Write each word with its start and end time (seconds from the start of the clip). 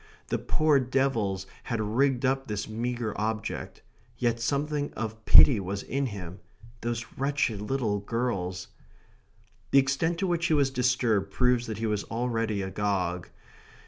The 0.29 0.39
poor 0.39 0.79
devils 0.79 1.45
had 1.65 1.79
rigged 1.79 2.25
up 2.25 2.47
this 2.47 2.67
meagre 2.67 3.13
object. 3.21 3.83
Yet 4.17 4.39
something 4.39 4.91
of 4.95 5.23
pity 5.25 5.59
was 5.59 5.83
in 5.83 6.07
him. 6.07 6.39
Those 6.81 7.05
wretched 7.19 7.61
little 7.61 7.99
girls 7.99 8.69
The 9.69 9.77
extent 9.77 10.17
to 10.17 10.25
which 10.25 10.47
he 10.47 10.55
was 10.55 10.71
disturbed 10.71 11.29
proves 11.29 11.67
that 11.67 11.77
he 11.77 11.85
was 11.85 12.03
already 12.05 12.63
agog. 12.63 13.29